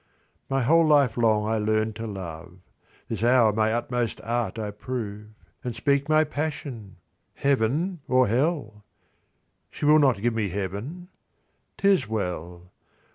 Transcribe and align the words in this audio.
My 0.49 0.63
whole 0.63 0.87
life 0.87 1.15
long 1.15 1.45
I 1.45 1.59
learned 1.59 1.95
to 1.97 2.07
love. 2.07 2.57
This 3.07 3.21
hour 3.21 3.53
my 3.53 3.71
utmost 3.71 4.19
art 4.23 4.57
I 4.57 4.71
prove 4.71 5.27
And 5.63 5.75
speak 5.75 6.09
my 6.09 6.23
passion 6.23 6.95
heaven 7.35 7.99
or 8.07 8.27
hell? 8.27 8.83
She 9.69 9.85
will 9.85 9.99
not 9.99 10.23
give 10.23 10.33
me 10.33 10.49
heaven? 10.49 11.09
'Tis 11.77 12.07
well! 12.07 12.71